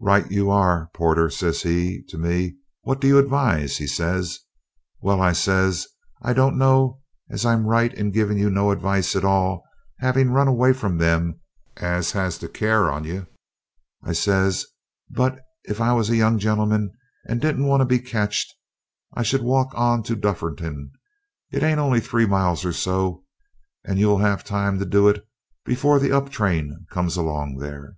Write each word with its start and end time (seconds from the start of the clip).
'Right 0.00 0.28
you 0.28 0.50
are, 0.50 0.90
porter,' 0.92 1.30
says 1.30 1.62
he 1.62 2.02
to 2.08 2.18
me, 2.18 2.56
'what 2.80 3.00
do 3.00 3.06
you 3.06 3.16
advise?' 3.16 3.78
he 3.78 3.86
says. 3.86 4.40
'Well,' 5.00 5.20
I 5.22 5.32
says, 5.32 5.86
'I 6.20 6.32
don't 6.32 6.58
know 6.58 7.00
as 7.30 7.46
I'm 7.46 7.64
right 7.68 7.94
in 7.94 8.10
givin' 8.10 8.36
you 8.36 8.50
no 8.50 8.72
advice 8.72 9.14
at 9.14 9.24
all, 9.24 9.62
havin' 10.00 10.32
run 10.32 10.48
away 10.48 10.72
from 10.72 10.98
them 10.98 11.38
as 11.76 12.10
has 12.10 12.38
the 12.38 12.48
care 12.48 12.90
on 12.90 13.04
you,' 13.04 13.28
I 14.02 14.14
says; 14.14 14.66
'but 15.08 15.38
if 15.62 15.80
I 15.80 15.92
was 15.92 16.10
a 16.10 16.16
young 16.16 16.40
gen'leman 16.40 16.90
as 17.28 17.38
didn't 17.38 17.66
want 17.68 17.82
to 17.82 17.84
be 17.84 18.00
ketched, 18.00 18.52
I 19.14 19.22
should 19.22 19.42
just 19.42 19.46
walk 19.48 19.70
on 19.76 20.02
to 20.02 20.16
Dufferton; 20.16 20.90
it 21.52 21.62
ain't 21.62 21.78
on'y 21.78 22.00
three 22.00 22.26
mile 22.26 22.58
or 22.64 22.72
so, 22.72 23.24
and 23.84 24.00
you'll 24.00 24.24
'ave 24.26 24.42
time 24.42 24.78
for 24.80 24.84
to 24.86 24.90
do 24.90 25.06
it 25.06 25.24
before 25.64 26.00
the 26.00 26.10
up 26.10 26.30
train 26.30 26.84
comes 26.90 27.16
along 27.16 27.58
there.' 27.58 27.94